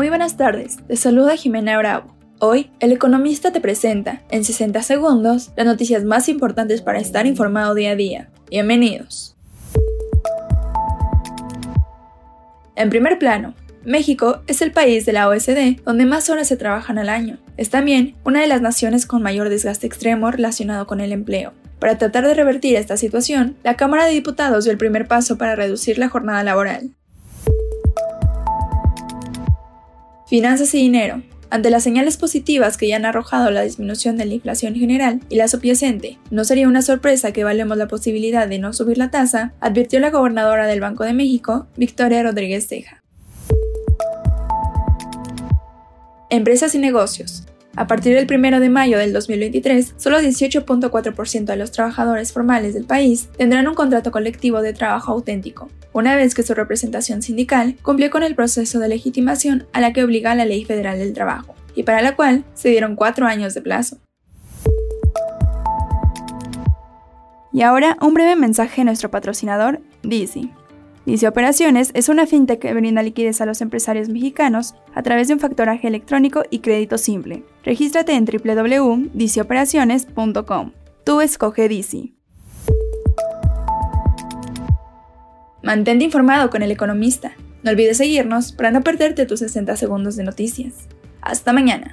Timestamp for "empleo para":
21.12-21.98